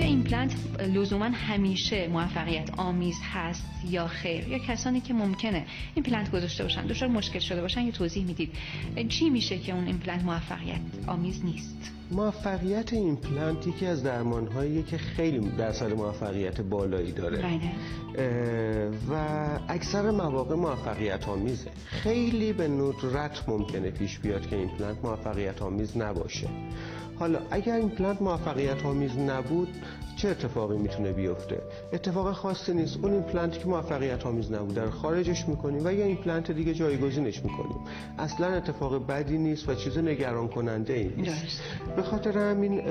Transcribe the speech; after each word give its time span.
ایمپلنت 0.00 0.54
لزوما 0.94 1.24
همیشه 1.24 2.08
موفقیت 2.08 2.70
آمیز 2.76 3.16
هست 3.32 3.64
یا 3.90 4.06
خیر؟ 4.06 4.48
یا 4.48 4.58
کسانی 4.58 5.00
که 5.00 5.14
ممکنه 5.14 5.66
ایمپلنت 5.94 6.30
گذاشته 6.30 6.62
باشن 6.62 6.86
دچار 6.86 7.08
مشکل 7.08 7.38
شده 7.38 7.60
باشن 7.60 7.80
یه 7.80 7.92
توضیح 7.92 8.24
می‌دید. 8.24 8.50
چی 9.08 9.30
میشه 9.30 9.58
که 9.58 9.74
اون 9.74 9.86
ایمپلنت 9.86 10.24
موفقیت 10.24 10.80
آمیز 11.06 11.44
نیست؟ 11.44 11.92
موفقیت 12.10 12.92
ایمپلنت 12.92 13.66
یکی 13.66 13.86
از 13.86 14.02
درمان 14.02 14.46
هایی 14.46 14.82
که 14.82 14.98
خیلی 14.98 15.38
درصد 15.38 15.92
موفقیت 15.92 16.60
بالایی 16.60 17.12
داره. 17.12 17.42
بله. 17.42 17.72
و 19.10 19.14
اکثر 19.68 20.10
مواقع 20.10 20.54
موفقیت 20.54 21.28
آمیزه. 21.28 21.70
خیلی 21.86 22.52
به 22.52 22.68
ندرت 22.68 23.48
ممکنه 23.48 23.90
پیش 23.90 24.18
بیاد 24.18 24.48
که 24.48 24.56
ایمپلنت 24.56 25.04
موفقیت 25.04 25.62
آمیز 25.62 25.96
نباشه. 25.96 26.48
حالا 27.22 27.38
اگر 27.50 27.74
ایمپلنت 27.74 28.22
موفقیت 28.22 28.86
آمیز 28.86 29.18
نبود 29.18 29.68
چه 30.16 30.28
اتفاقی 30.28 30.78
می‌تونه 30.78 31.12
بیفته؟ 31.12 31.62
اتفاق 31.92 32.32
خاصی 32.32 32.74
نیست. 32.74 32.98
اون 33.02 33.12
ایمپلنتی 33.12 33.58
که 33.58 33.66
موفقیت 33.66 34.26
آمیز 34.26 34.52
نبود 34.52 34.74
رو 34.74 34.90
خارجش 34.90 35.48
می‌کنیم 35.48 35.80
و 35.84 35.92
یا 35.92 36.04
ایمپلنت 36.04 36.50
دیگه 36.50 36.74
جایگزینش 36.74 37.44
می‌کنیم. 37.44 37.78
اصلا 38.18 38.46
اتفاق 38.46 39.06
بدی 39.06 39.38
نیست 39.38 39.68
و 39.68 39.74
چیز 39.74 39.98
نگران 39.98 40.48
کننده 40.48 40.92
ای 40.92 41.10
نیست 41.16 41.60
به 41.96 42.02
خاطر 42.02 42.38
همین 42.38 42.82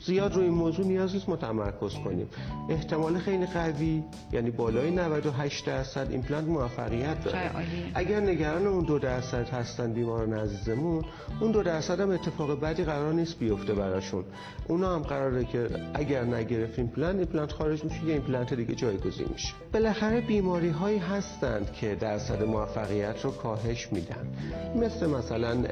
زیاد 0.00 0.34
روی 0.34 0.44
این 0.44 0.54
موضوع 0.54 0.86
نیاز 0.86 1.14
نیست 1.14 1.28
متمرکز 1.28 1.94
کنیم. 1.94 2.28
احتمال 2.68 3.18
خیلی 3.18 3.46
قوی 3.46 4.02
یعنی 4.32 4.50
بالای 4.50 4.90
98 4.90 5.66
درصد 5.66 6.10
ایمپلنت 6.10 6.44
موفقیت 6.48 7.24
داره. 7.24 7.50
اگر 7.94 8.20
نگران 8.20 8.66
اون 8.66 8.84
دو 8.84 8.98
درصد 8.98 9.48
هستن 9.48 9.92
بیماران 9.92 10.34
عزیزمون 10.34 11.04
اون 11.40 11.50
دو 11.50 11.62
درصد 11.62 12.00
هم 12.00 12.10
اتفاق 12.10 12.60
بدی 12.60 12.84
قرار 12.84 13.12
نیست 13.12 13.38
بیفته 13.38 13.74
براشون. 13.74 14.24
اونا 14.68 14.94
هم 14.94 15.02
قراره 15.02 15.44
که 15.44 15.68
اگر 15.94 16.24
نگرفت 16.24 17.16
ایمپلنت 17.16 17.34
ایمپلنت 17.34 17.52
خارج 17.52 17.84
میشه 17.84 18.04
یه 18.04 18.12
ایمپلنت 18.12 18.54
دیگه 18.54 18.74
جایگزین 18.74 19.26
میشه. 19.32 19.54
بالاخره 19.72 20.20
بیماری 20.20 20.68
هایی 20.68 20.98
هستند 20.98 21.72
که 21.72 21.94
درصد 21.94 22.42
موفقیت 22.42 23.24
رو 23.24 23.30
کاهش 23.30 23.88
میدن. 23.92 24.28
مثل 24.76 25.10
مثلا 25.10 25.64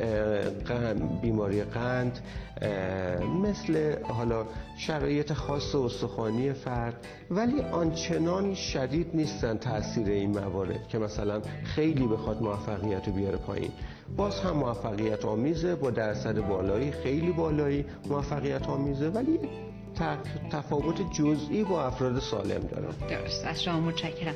بیماری 1.23 1.63
قند 1.63 2.19
مثل 3.43 3.95
حالا 4.13 4.47
شرایط 4.77 5.33
خاص 5.33 5.75
استخوانی 5.75 6.53
فرد 6.53 7.07
ولی 7.31 7.61
آنچنان 7.61 8.55
شدید 8.55 9.11
نیستن 9.15 9.59
تاثیر 9.59 10.09
این 10.09 10.31
موارد 10.39 10.89
که 10.89 10.99
مثلا 10.99 11.41
خیلی 11.65 12.07
بخواد 12.07 12.43
موفقیت 12.43 13.07
رو 13.07 13.13
بیاره 13.13 13.37
پایین. 13.37 13.71
باز 14.17 14.41
هم 14.41 14.57
موفقیت 14.57 15.25
آمیزه 15.25 15.75
با 15.75 15.91
درصد 15.91 16.41
بالایی 16.41 16.91
خیلی 16.91 17.33
بالایی 17.33 17.85
موفقیت 18.09 18.69
آمیزه 18.69 19.09
ولی 19.09 19.39
تفاوت 20.51 21.13
جزئی 21.13 21.65
با 21.65 21.85
افراد 21.85 22.19
سالم 22.19 22.61
دارم. 22.61 22.95
درست. 23.09 23.47
از 23.47 23.63
شما 23.63 23.81
متشکرم. 23.81 24.35